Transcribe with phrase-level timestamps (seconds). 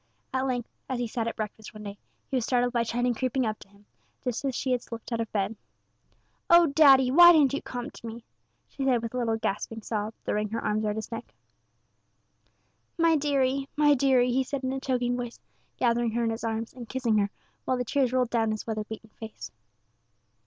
[0.33, 1.95] At length, as he sat at breakfast one day,
[2.27, 3.85] he was startled by Tiny creeping up to him,
[4.23, 5.55] just as she had slipped out of bed.
[6.49, 8.23] "Oh, daddy, why didn't you come to me?"
[8.67, 11.35] she said, with a little gasping sob, throwing her arms round his neck.
[12.97, 15.39] "My deary, my deary," he said, in a choking voice,
[15.77, 17.29] gathering her in his arms, and kissing her,
[17.65, 19.51] while the tears rolled down his weather beaten face.